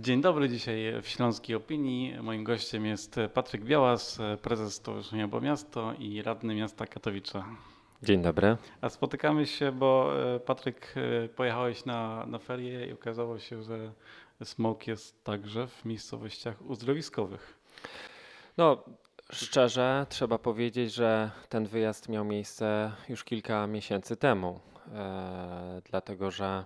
Dzień 0.00 0.20
dobry, 0.20 0.48
dzisiaj 0.48 1.02
w 1.02 1.08
Śląskiej 1.08 1.56
Opinii. 1.56 2.22
Moim 2.22 2.44
gościem 2.44 2.86
jest 2.86 3.16
Patryk 3.34 3.64
Białas, 3.64 4.18
prezes 4.42 4.74
Stowarzyszenia 4.74 5.28
Bo 5.28 5.40
Miasto 5.40 5.94
i 5.98 6.22
radny 6.22 6.54
miasta 6.54 6.86
Katowice. 6.86 7.44
Dzień 8.02 8.22
dobry. 8.22 8.56
A 8.80 8.88
spotykamy 8.88 9.46
się, 9.46 9.72
bo 9.72 10.12
e, 10.34 10.40
Patryk 10.40 10.94
e, 10.96 11.28
pojechałeś 11.28 11.84
na, 11.84 12.26
na 12.26 12.38
ferie 12.38 12.86
i 12.86 12.92
okazało 12.92 13.38
się, 13.38 13.62
że 13.62 13.92
smog 14.44 14.86
jest 14.86 15.24
także 15.24 15.66
w 15.66 15.84
miejscowościach 15.84 16.62
uzdrowiskowych. 16.66 17.58
No, 18.56 18.84
szczerze 19.32 20.06
trzeba 20.08 20.38
powiedzieć, 20.38 20.94
że 20.94 21.30
ten 21.48 21.66
wyjazd 21.66 22.08
miał 22.08 22.24
miejsce 22.24 22.92
już 23.08 23.24
kilka 23.24 23.66
miesięcy 23.66 24.16
temu, 24.16 24.60
e, 24.94 25.82
dlatego 25.90 26.30
że 26.30 26.64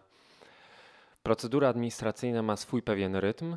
procedura 1.23 1.69
administracyjna 1.69 2.43
ma 2.43 2.57
swój 2.57 2.83
pewien 2.83 3.17
rytm. 3.17 3.57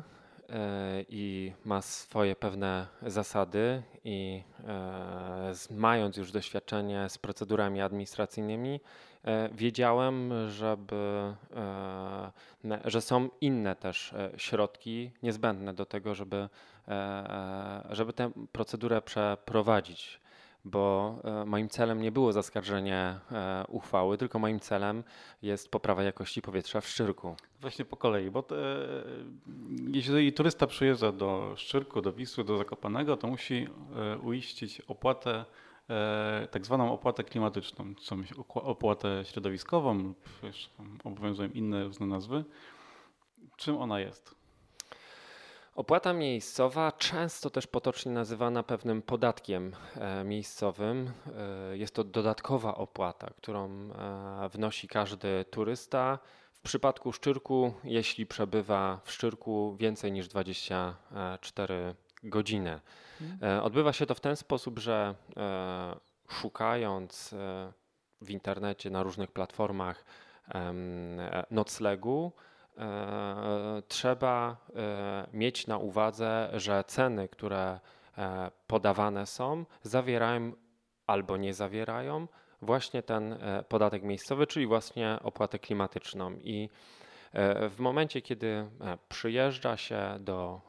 E, 0.50 1.04
i 1.08 1.52
ma 1.64 1.82
swoje 1.82 2.36
pewne 2.36 2.86
zasady 3.06 3.82
i 4.04 4.42
e, 4.68 5.52
mając 5.70 6.16
już 6.16 6.32
doświadczenie 6.32 7.08
z 7.08 7.18
procedurami 7.18 7.80
administracyjnymi, 7.80 8.80
e, 9.24 9.48
wiedziałem, 9.52 10.32
żeby, 10.50 11.34
że 12.84 13.00
są 13.00 13.28
inne 13.40 13.76
też 13.76 14.14
środki 14.36 15.10
niezbędne 15.22 15.74
do 15.74 15.86
tego, 15.86 16.14
żeby, 16.14 16.48
żeby 17.90 18.12
tę 18.12 18.30
procedurę 18.52 19.02
przeprowadzić 19.02 20.20
bo 20.66 21.18
e, 21.24 21.44
moim 21.44 21.68
celem 21.68 22.02
nie 22.02 22.12
było 22.12 22.32
zaskarżenie 22.32 23.20
e, 23.32 23.64
uchwały, 23.68 24.18
tylko 24.18 24.38
moim 24.38 24.60
celem 24.60 25.04
jest 25.42 25.70
poprawa 25.70 26.02
jakości 26.02 26.42
powietrza 26.42 26.80
w 26.80 26.88
Szczyrku. 26.88 27.36
Właśnie 27.60 27.84
po 27.84 27.96
kolei, 27.96 28.30
bo 28.30 28.42
te, 28.42 28.56
jeśli 29.92 30.32
turysta 30.32 30.66
przyjeżdża 30.66 31.12
do 31.12 31.52
Szczyrku, 31.56 32.02
do 32.02 32.12
Wisły, 32.12 32.44
do 32.44 32.58
Zakopanego, 32.58 33.16
to 33.16 33.28
musi 33.28 33.66
e, 33.96 34.18
uiścić 34.18 34.80
opłatę, 34.80 35.44
tak 36.50 36.66
zwaną 36.66 36.92
opłatę 36.92 37.24
klimatyczną, 37.24 37.94
opłatę 38.54 39.22
środowiskową 39.24 40.14
obowiązują 41.04 41.48
inne 41.48 41.84
różne 41.84 42.06
nazwy. 42.06 42.44
Czym 43.56 43.76
ona 43.76 44.00
jest? 44.00 44.34
Opłata 45.76 46.12
miejscowa, 46.12 46.92
często 46.92 47.50
też 47.50 47.66
potocznie 47.66 48.12
nazywana 48.12 48.62
pewnym 48.62 49.02
podatkiem 49.02 49.72
e, 49.96 50.24
miejscowym, 50.24 51.12
e, 51.70 51.76
jest 51.76 51.94
to 51.94 52.04
dodatkowa 52.04 52.74
opłata, 52.74 53.30
którą 53.36 53.70
e, 53.70 54.48
wnosi 54.48 54.88
każdy 54.88 55.44
turysta. 55.50 56.18
W 56.52 56.60
przypadku 56.60 57.12
Szczyrku, 57.12 57.74
jeśli 57.84 58.26
przebywa 58.26 59.00
w 59.04 59.12
Szczyrku 59.12 59.76
więcej 59.76 60.12
niż 60.12 60.28
24 60.28 61.94
godziny. 62.22 62.80
Mhm. 63.20 63.64
Odbywa 63.64 63.92
się 63.92 64.06
to 64.06 64.14
w 64.14 64.20
ten 64.20 64.36
sposób, 64.36 64.78
że 64.78 65.14
szukając 66.28 67.34
w 68.20 68.30
internecie 68.30 68.90
na 68.90 69.02
różnych 69.02 69.32
platformach 69.32 70.04
noclegu, 71.50 72.32
trzeba 73.88 74.56
e, 74.76 75.26
mieć 75.32 75.66
na 75.66 75.78
uwadze, 75.78 76.50
że 76.54 76.84
ceny, 76.84 77.28
które 77.28 77.80
e, 78.18 78.50
podawane 78.66 79.26
są, 79.26 79.64
zawierają 79.82 80.52
albo 81.06 81.36
nie 81.36 81.54
zawierają 81.54 82.28
właśnie 82.62 83.02
ten 83.02 83.38
podatek 83.68 84.02
miejscowy, 84.02 84.46
czyli 84.46 84.66
właśnie 84.66 85.18
opłatę 85.22 85.58
klimatyczną. 85.58 86.32
I 86.32 86.68
w 87.70 87.76
momencie, 87.78 88.22
kiedy 88.22 88.66
przyjeżdża 89.08 89.76
się 89.76 90.16
do 90.20 90.60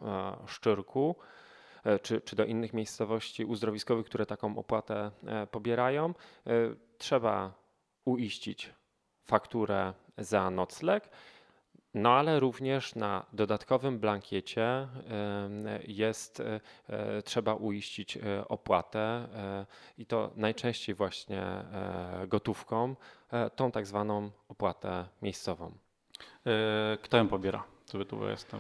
Szczyrku, 0.48 1.16
czy, 2.02 2.22
czy 2.22 2.36
do 2.36 2.46
innych 2.46 2.74
miejscowości 2.74 3.46
uzdrowiskowych, 3.46 4.06
które 4.06 4.26
taką 4.26 4.58
opłatę 4.58 5.12
pobierają, 5.52 6.14
trzeba 6.98 7.54
uiścić 8.06 8.74
fakturę 9.26 9.94
za 10.18 10.50
nocleg 10.50 11.10
no 11.94 12.12
ale 12.12 12.40
również 12.40 12.96
na 12.96 13.26
dodatkowym 13.34 14.00
blankiecie 14.00 14.88
jest, 15.88 16.40
e, 16.40 16.60
e, 16.90 17.22
trzeba 17.22 17.54
uiścić 17.54 18.18
e, 18.18 18.48
opłatę 18.48 19.28
i 19.98 20.06
to 20.06 20.32
najczęściej 20.36 20.96
właśnie 20.96 21.64
gotówką, 22.28 22.96
tą 23.56 23.72
tak 23.72 23.88
zwaną 23.88 24.32
opłatę 24.50 25.06
miejscową. 25.22 25.72
Kto 27.02 27.18
ją 27.18 27.28
pobiera? 27.28 27.64
Co 27.86 27.98
by 27.98 28.06
tu 28.06 28.30
jest 28.30 28.52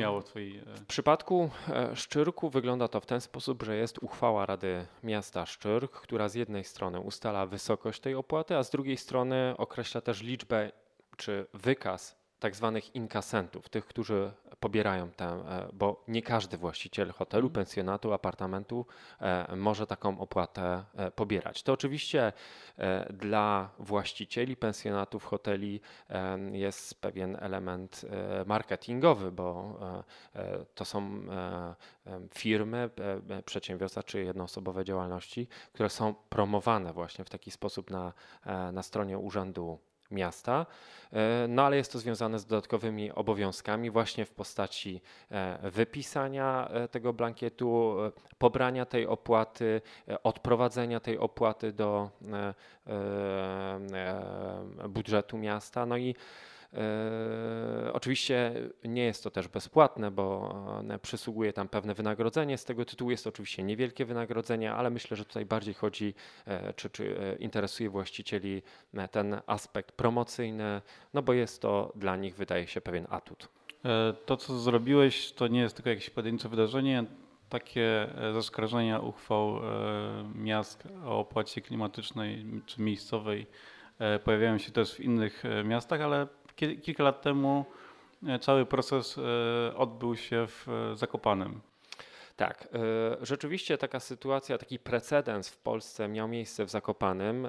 Miało 0.00 0.22
twoi... 0.22 0.60
W 0.66 0.86
przypadku 0.86 1.50
Szczyrku 1.94 2.50
wygląda 2.50 2.88
to 2.88 3.00
w 3.00 3.06
ten 3.06 3.20
sposób, 3.20 3.62
że 3.62 3.76
jest 3.76 3.98
uchwała 3.98 4.46
Rady 4.46 4.86
Miasta 5.02 5.46
Szczyrk, 5.46 5.92
która 5.92 6.28
z 6.28 6.34
jednej 6.34 6.64
strony 6.64 7.00
ustala 7.00 7.46
wysokość 7.46 8.00
tej 8.00 8.14
opłaty, 8.14 8.56
a 8.56 8.62
z 8.62 8.70
drugiej 8.70 8.96
strony 8.96 9.54
określa 9.58 10.00
też 10.00 10.22
liczbę 10.22 10.72
czy 11.16 11.46
wykaz 11.54 12.25
tak 12.38 12.56
zwanych 12.56 12.94
inkasentów, 12.94 13.68
tych, 13.68 13.86
którzy 13.86 14.32
pobierają 14.60 15.10
tę, 15.10 15.24
e, 15.24 15.68
bo 15.72 16.04
nie 16.08 16.22
każdy 16.22 16.56
właściciel 16.56 17.12
hotelu, 17.12 17.46
mhm. 17.46 17.54
pensjonatu, 17.54 18.12
apartamentu 18.12 18.86
e, 19.20 19.56
może 19.56 19.86
taką 19.86 20.20
opłatę 20.20 20.84
e, 20.96 21.10
pobierać. 21.10 21.62
To 21.62 21.72
oczywiście 21.72 22.32
dla 23.10 23.70
właścicieli 23.78 24.56
pensjonatów, 24.56 25.24
hoteli 25.24 25.80
jest 26.52 27.00
pewien 27.00 27.36
element 27.40 28.06
marketingowy, 28.46 29.32
bo 29.32 29.78
to 30.74 30.84
są 30.84 31.20
firmy, 32.34 32.90
przedsiębiorstwa 33.44 34.02
czy 34.02 34.22
jednoosobowe 34.22 34.84
działalności, 34.84 35.48
które 35.72 35.88
są 35.88 36.14
promowane 36.14 36.92
właśnie 36.92 37.24
w 37.24 37.30
taki 37.30 37.50
sposób 37.50 37.90
na, 37.90 38.12
na 38.72 38.82
stronie 38.82 39.18
Urzędu 39.18 39.78
miasta, 40.10 40.66
e, 41.12 41.46
no 41.48 41.62
ale 41.62 41.76
jest 41.76 41.92
to 41.92 41.98
związane 41.98 42.38
z 42.38 42.46
dodatkowymi 42.46 43.12
obowiązkami 43.12 43.90
właśnie 43.90 44.24
w 44.24 44.30
postaci 44.30 45.00
e, 45.30 45.70
wypisania 45.70 46.68
e, 46.68 46.88
tego 46.88 47.12
blankietu, 47.12 47.96
pobrania 48.38 48.86
tej 48.86 49.06
opłaty, 49.06 49.80
odprowadzenia 50.22 51.00
tej 51.00 51.18
opłaty 51.18 51.72
do 51.72 52.10
budżetu 54.88 55.38
miasta, 55.38 55.86
no 55.86 55.96
i 55.96 56.14
oczywiście 57.92 58.52
nie 58.84 59.04
jest 59.04 59.24
to 59.24 59.30
też 59.30 59.48
bezpłatne, 59.48 60.10
bo 60.10 60.54
przysługuje 61.02 61.52
tam 61.52 61.68
pewne 61.68 61.94
wynagrodzenie. 61.94 62.58
Z 62.58 62.64
tego 62.64 62.84
tytułu 62.84 63.10
jest 63.10 63.24
to 63.24 63.30
oczywiście 63.30 63.62
niewielkie 63.62 64.04
wynagrodzenie, 64.04 64.72
ale 64.72 64.90
myślę, 64.90 65.16
że 65.16 65.24
tutaj 65.24 65.46
bardziej 65.46 65.74
chodzi, 65.74 66.14
e, 66.46 66.72
czy, 66.72 66.90
czy 66.90 67.18
e, 67.20 67.36
interesuje 67.36 67.90
właścicieli 67.90 68.62
ten 69.10 69.40
aspekt 69.46 69.92
promocyjny, 69.92 70.82
no 71.14 71.22
bo 71.22 71.32
jest 71.32 71.62
to 71.62 71.92
dla 71.94 72.16
nich, 72.16 72.36
wydaje 72.36 72.66
się, 72.66 72.80
pewien 72.80 73.06
atut. 73.10 73.48
To, 74.26 74.36
co 74.36 74.58
zrobiłeś, 74.58 75.32
to 75.32 75.48
nie 75.48 75.60
jest 75.60 75.76
tylko 75.76 75.90
jakieś 75.90 76.10
pojedyncze 76.10 76.48
wydarzenie. 76.48 77.04
Takie 77.48 78.08
zaskarżenia 78.34 79.00
uchwał 79.00 79.60
miast 80.34 80.88
o 81.04 81.18
opłacie 81.18 81.60
klimatycznej 81.60 82.46
czy 82.66 82.82
miejscowej 82.82 83.46
pojawiają 84.24 84.58
się 84.58 84.72
też 84.72 84.94
w 84.94 85.00
innych 85.00 85.42
miastach, 85.64 86.00
ale 86.00 86.26
kilka 86.56 87.02
lat 87.02 87.22
temu 87.22 87.64
e, 88.26 88.38
cały 88.38 88.66
proces 88.66 89.18
e, 89.18 89.76
odbył 89.76 90.16
się 90.16 90.46
w 90.46 90.68
e, 90.68 90.96
Zakopanem. 90.96 91.60
Tak, 92.36 92.68
rzeczywiście 93.22 93.78
taka 93.78 94.00
sytuacja, 94.00 94.58
taki 94.58 94.78
precedens 94.78 95.48
w 95.48 95.58
Polsce 95.58 96.08
miał 96.08 96.28
miejsce 96.28 96.64
w 96.64 96.70
Zakopanem. 96.70 97.48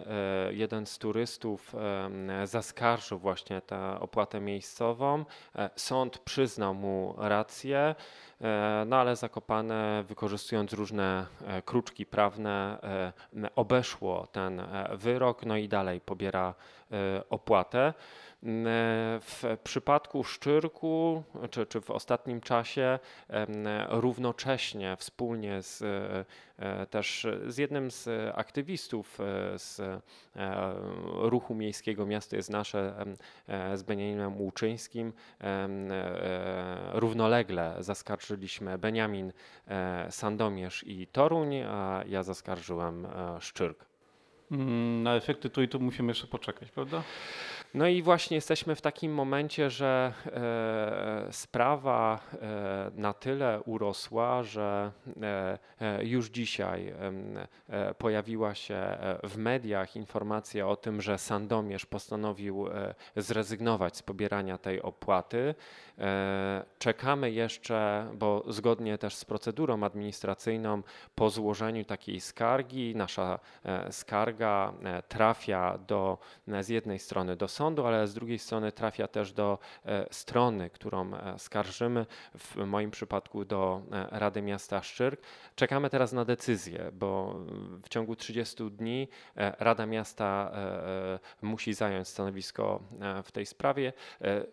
Jeden 0.50 0.86
z 0.86 0.98
turystów 0.98 1.76
zaskarżył 2.44 3.20
właśnie 3.20 3.62
tę 3.62 4.00
opłatę 4.00 4.40
miejscową. 4.40 5.26
Sąd 5.76 6.20
przyznał 6.20 6.74
mu 6.74 7.16
rację, 7.18 7.96
no 8.86 8.96
ale 8.96 9.16
Zakopane 9.16 10.04
wykorzystując 10.08 10.74
różne 10.74 11.26
kruczki 11.66 12.06
prawne 12.06 12.80
obeszło 13.56 14.28
ten 14.28 14.62
wyrok, 14.92 15.46
no 15.46 15.58
i 15.58 15.68
dalej 15.68 16.02
pobiera 16.02 16.54
opłatę. 17.30 17.94
W 18.42 19.58
przypadku 19.64 20.24
Szczyrku, 20.24 21.24
czy, 21.50 21.66
czy 21.66 21.82
w 21.82 21.92
ostatnim 21.92 22.42
czasie, 22.42 23.00
równocześnie 23.90 24.96
wspólnie 24.96 25.62
z, 25.62 25.82
e, 26.60 26.86
też 26.86 27.28
z 27.48 27.58
jednym 27.58 27.92
z 27.92 28.10
aktywistów 28.36 29.20
e, 29.20 29.60
z 29.60 29.80
e, 29.80 30.02
ruchu 31.06 31.56
miejskiego 31.56 32.06
Miasto 32.06 32.36
jest 32.36 32.50
nasze, 32.50 33.06
z 33.76 33.84
Beniaminem 33.84 34.42
Łuczyńskim, 34.42 35.14
równolegle 36.94 37.76
zaskarżyliśmy 37.80 38.78
Beniamin, 38.78 39.34
Sandomierz 40.10 40.84
i 40.88 41.08
Toruń, 41.08 41.56
a 41.56 42.04
ja 42.08 42.24
zaskarżyłem 42.24 43.08
Szczyrk. 43.40 43.86
Mm, 44.52 45.04
na 45.04 45.16
efekty 45.16 45.50
tu 45.50 45.62
i 45.62 45.68
tu 45.68 45.80
musimy 45.80 46.12
jeszcze 46.12 46.28
poczekać, 46.28 46.72
prawda? 46.72 47.04
No 47.74 47.88
i 47.88 48.02
właśnie 48.02 48.36
jesteśmy 48.36 48.76
w 48.76 48.82
takim 48.82 49.14
momencie, 49.14 49.70
że 49.70 50.14
e, 50.26 51.34
sprawa 51.34 52.20
e, 52.34 52.92
na 52.96 53.14
tyle 53.14 53.62
urosła, 53.62 54.44
że 54.44 54.92
e, 55.82 56.06
już 56.06 56.30
dzisiaj 56.30 56.94
pojawiła 57.98 58.56
się 58.56 58.98
w 59.24 59.38
mediach 59.38 59.96
informacja 59.96 60.68
o 60.68 60.76
tym, 60.76 61.02
że 61.02 61.18
Sandomierz 61.18 61.86
postanowił 61.86 62.66
zrezygnować 63.16 63.98
z 63.98 64.04
pobierania 64.04 64.58
tej 64.58 64.82
opłaty. 64.82 65.56
Czekamy 66.80 67.32
jeszcze, 67.32 68.08
bo 68.14 68.44
zgodnie 68.48 68.98
też 68.98 69.16
z 69.16 69.26
procedurą 69.26 69.84
administracyjną, 69.84 70.84
po 71.16 71.30
złożeniu 71.30 71.86
takiej 71.86 72.22
skargi, 72.22 72.96
nasza 72.96 73.40
skarga 73.92 74.74
trafia 75.08 75.78
do, 75.78 76.18
z 76.62 76.70
jednej 76.70 77.00
strony 77.00 77.36
do 77.36 77.48
sądu, 77.58 77.86
ale 77.86 78.08
z 78.08 78.14
drugiej 78.14 78.40
strony 78.40 78.72
trafia 78.72 79.08
też 79.08 79.34
do 79.34 79.60
e, 79.86 80.06
strony, 80.12 80.70
którą 80.70 81.14
e, 81.14 81.40
skarżymy, 81.40 82.06
w 82.38 82.56
moim 82.56 82.92
przypadku 82.92 83.46
do 83.46 83.82
e, 83.92 84.20
Rady 84.20 84.42
Miasta 84.42 84.84
Szczyrk. 84.84 85.22
Czekamy 85.56 85.90
teraz 85.90 86.14
na 86.14 86.26
decyzję, 86.26 86.92
bo 86.94 87.36
mm, 87.36 87.82
w 87.84 87.90
ciągu 87.90 88.16
30 88.16 88.72
dni 88.72 89.08
Rada 89.36 89.86
Miasta 89.86 90.52
musi 91.42 91.74
zająć 91.74 92.08
stanowisko 92.08 92.80
w 93.24 93.32
tej 93.32 93.46
sprawie. 93.46 93.94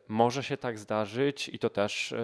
Może 0.08 0.42
się 0.42 0.56
tak 0.56 0.78
zdarzyć 0.78 1.48
i 1.48 1.58
to 1.58 1.70
też 1.70 2.14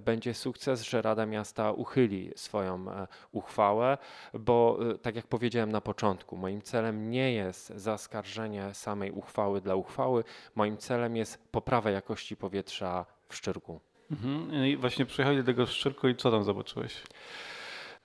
będzie 0.00 0.34
sukces, 0.34 0.82
że 0.82 1.02
Rada 1.02 1.26
Miasta 1.26 1.72
uchyli 1.72 2.32
swoją 2.36 2.86
uchwałę, 3.32 3.98
bo 4.34 4.78
tak 5.02 5.16
jak 5.16 5.26
powiedziałem 5.26 5.72
na 5.72 5.80
początku, 5.80 6.36
moim 6.36 6.62
celem 6.62 7.10
nie 7.10 7.32
jest 7.32 7.68
zaskarżenie 7.68 8.74
samej 8.74 9.10
uchwały 9.10 9.60
dla 9.60 9.74
uchwały, 9.74 10.11
moim 10.54 10.76
celem 10.76 11.16
jest 11.16 11.48
poprawa 11.50 11.90
jakości 11.90 12.36
powietrza 12.36 13.06
w 13.28 13.36
Szczyrku. 13.36 13.80
Mhm. 14.10 14.66
I 14.66 14.76
właśnie 14.76 15.06
przyjechali 15.06 15.36
do 15.38 15.44
tego 15.44 15.66
Szczyrku 15.66 16.08
i 16.08 16.16
co 16.16 16.30
tam 16.30 16.44
zobaczyłeś? 16.44 17.02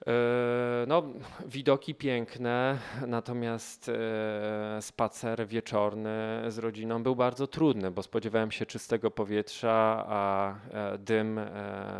E, 0.05 0.85
No, 0.87 1.03
widoki 1.45 1.95
piękne, 1.95 2.77
natomiast 3.07 3.89
e, 3.89 4.81
spacer 4.81 5.47
wieczorny 5.47 6.43
z 6.47 6.57
rodziną 6.57 7.03
był 7.03 7.15
bardzo 7.15 7.47
trudny, 7.47 7.91
bo 7.91 8.03
spodziewałem 8.03 8.51
się 8.51 8.65
czystego 8.65 9.11
powietrza, 9.11 10.05
a 10.07 10.55
e, 10.71 10.97
dym 10.97 11.39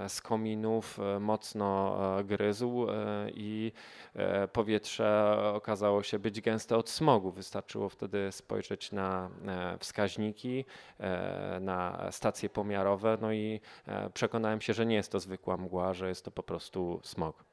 z 0.08 0.22
kominów 0.22 1.00
mocno 1.20 1.98
gryzł 2.26 2.88
i 3.34 3.72
powietrze 4.54 5.38
okazało 5.54 6.04
się 6.04 6.20
być 6.20 6.42
gęste 6.42 6.78
od 6.78 6.90
smogu. 6.90 7.32
Wystarczyło 7.32 7.90
wtedy 7.90 8.32
spojrzeć 8.32 8.92
na 8.92 9.30
wskaźniki, 9.80 10.66
na 11.62 12.08
stacje 12.12 12.50
pomiarowe, 12.50 13.18
no 13.22 13.34
i 13.34 13.60
przekonałem 14.14 14.62
się, 14.62 14.74
że 14.74 14.86
nie 14.86 14.96
jest 14.96 15.12
to 15.12 15.20
zwykła 15.20 15.58
mgła, 15.58 15.94
że 15.94 16.10
jest 16.10 16.26
to 16.26 16.32
po 16.32 16.44
prostu 16.44 17.00
smog. 17.04 17.47